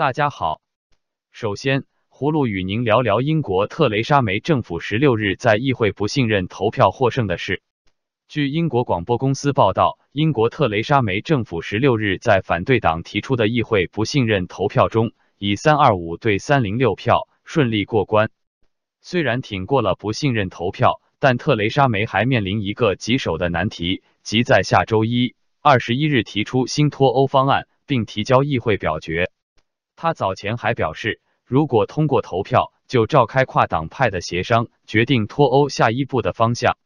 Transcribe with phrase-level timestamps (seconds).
[0.00, 0.62] 大家好，
[1.30, 7.62] 首先，葫芦与您聊聊英国特蕾莎梅政府十六日在议会不信任投票获胜的事。
[8.26, 18.30] 据英国广播公司报道，英国特蕾莎梅政府十六日在反对党提出的议会不信任投票中，以三二五对三零六票顺利过关。
[19.02, 29.30] 虽然挺过了不信任投票，但特蕾莎梅还面临一个棘手的难题，即在下周一二十一日提出新脱欧方案，并提交议会表决。
[30.02, 36.78] 他早前还表示，如果通过投票，就召开跨党派的协商，决定脱欧下一步的方向。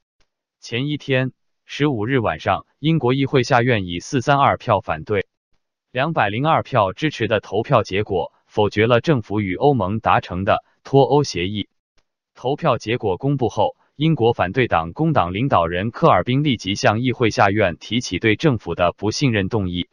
[0.59, 1.31] 前一天，
[1.65, 5.29] 十五日晚上，英国议会下院以四三二票反对、
[5.93, 11.69] 两百零二票支持的投票结果，否决了政府与欧盟达成的脱欧协议。
[12.35, 19.87] 投票结果公布后，英国反对党工党领导人科尔宾立即向议会下院提起对政府的不信任动议。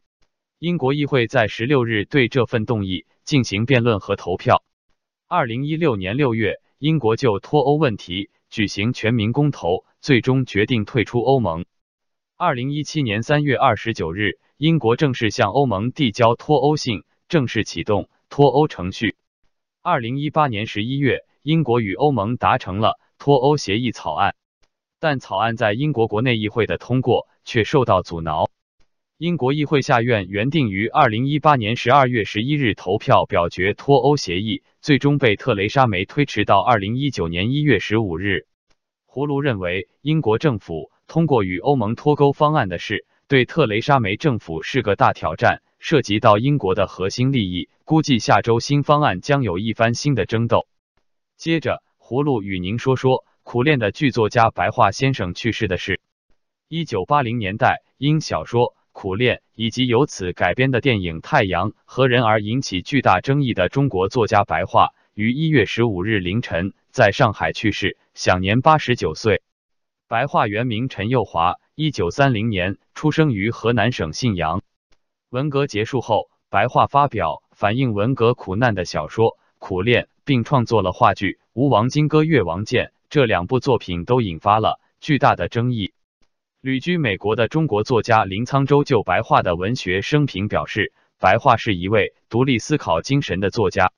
[0.61, 4.63] 英国议会在十六日对这份动议进行辩论和投票。
[5.27, 11.65] 二零一六年六月，英国就脱欧问题举行全民公投，最终决定退出欧盟。
[12.37, 19.15] 二零一七年三月二十九日，英国正式向欧盟递交脱欧信，正式启动脱欧程序。
[19.81, 24.35] 二零一八年十一月，英国与欧盟达成了脱欧协议草案，
[24.99, 28.51] 但草案在英国国内议会的通过却受到阻挠。
[29.21, 38.47] 英国议会下院原定于二零一八年十二月十一日投票表决脱欧协议，最终被特蕾莎梅推迟到二零一九年一月十五日。
[39.07, 50.65] 葫芦认为，英国政府通过与欧盟脱钩方案的事，对特蕾莎梅政府是个大挑战，涉及到英国的核心利益，估计下周新方案将有一番新的争斗。
[51.37, 56.01] 接着，葫芦与您说说苦练的剧作家白桦先生去世的事。
[56.67, 58.73] 一九八零年代，因小说。
[59.01, 69.41] 苦练以及由此改编的电影《太阳和人》而引起巨大争议的中国作家白桦，于一月十五日凌晨在上海去世，享年八十九岁。
[70.07, 74.61] 白桦原名陈佑华，一九三零年出生于河南省信阳。
[75.31, 85.91] 文革结束后，白桦发表反映文革苦难的小说《苦练》，并创作了话剧《吴王金戈越王剑》，这两部作品都引发了巨大的争议。
[86.61, 93.91] 旅居美国的中国作家林沧州就白桦的文学生平表示，白桦是一位独立思考精神的作家。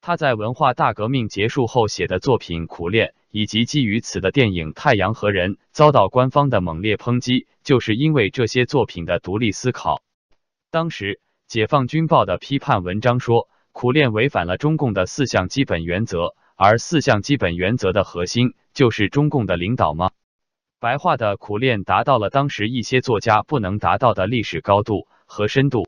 [0.00, 10.02] 他在文化大革命结束后写的作品《苦练》，以及基于此的电影《太阳和人》，遭到官方的猛烈抨击，就是因为这些作品的独立思考。
[10.72, 11.14] 当时，
[11.46, 20.10] 《解放军报》的批判文章说，《苦练》违反了中共的四项基本原则，而四项基本原则的核心就是中共的领导吗？
[20.82, 25.86] 白话的苦练达到了当时一些作家不能达到的历史高度和深度。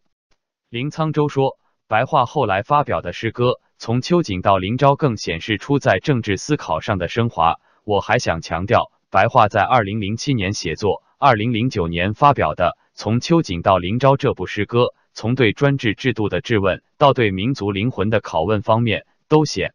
[0.71, 7.57] 林沧州说，白话后来发表的诗歌《从秋瑾到林昭》更显示出在政治思考上的升华。
[7.83, 19.75] 我还想强调，白话在二零零七年写作，二零零九年发表的《从秋瑾到林昭》这部诗歌，从对专制制度的质问到对民族灵魂的拷问方面，都显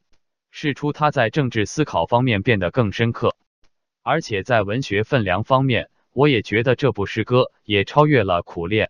[0.50, 3.36] 示出他在政治思考方面变得更深刻。
[4.10, 8.88] 而且在文学分量方面，我也觉得这部诗歌也超越了《苦练》。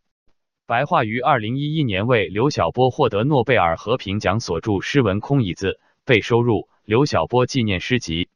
[0.66, 5.74] 白桦于二零一一年为刘晓波获得诺贝尔和平奖所著诗文《空椅子》
[6.06, 8.30] 被收入刘晓波纪念诗集。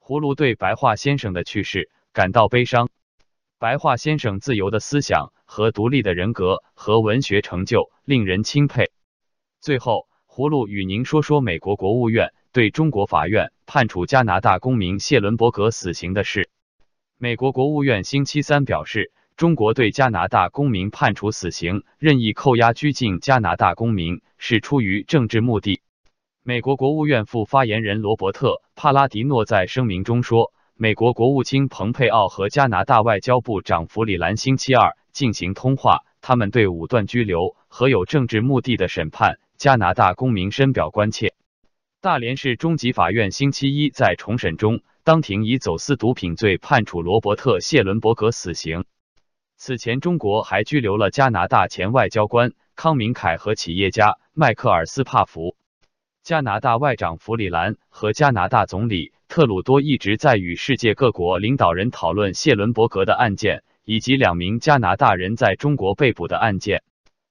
[0.00, 2.90] 葫芦对白桦先生的去世感到悲伤。
[3.60, 8.90] 白桦先生自由的思想和独立的人格和文学成就令人钦佩。
[9.60, 12.32] 最后，葫芦与您说说美国国务院。
[12.52, 16.48] 对中国法院判处加拿大公民谢伦伯格死刑的事，
[17.18, 25.80] 美国国务院星期三表示，中国对加拿大公民判处死刑、任意扣押拘禁加拿大公民是出于政治目的。
[26.44, 41.34] 美国国务院副发言人罗伯特·帕拉迪诺在声明中说，美国国务卿蓬佩奥和加拿大外交部长弗里兰星期二进行通话，他们对武断拘留和有政治目的的审判加拿大公民深表关切。
[42.06, 48.84] 大连市中级法院星期一在重审中，当庭以走私毒品罪判处罗伯特·谢伦伯格死刑。
[49.56, 55.56] 此前，中国还拘留了加拿大前外交官康明凯和企业家迈克尔·斯帕福。
[56.22, 66.84] 加拿大外长弗里兰和加拿大总理特鲁多一直在与世界各国领导人讨论谢伦伯格的案件，以及两名加拿大人在中国被捕的案件。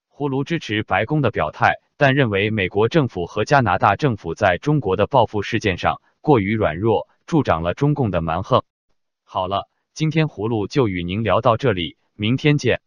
[0.10, 1.75] 胡卢支持白宫的表态。
[1.97, 8.63] 但认为美国政府和加拿大政府在中国的报复事件上过于软弱，助长了中共的蛮横。
[9.24, 12.81] 好了，今天葫芦就与您聊到这里，明天见。